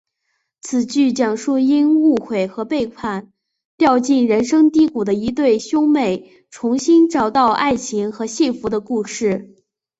[0.61, 3.31] 此剧讲述因误会和背叛
[3.77, 9.53] 掉进人生低谷的一对兄妹重新找到爱情和幸福的故事。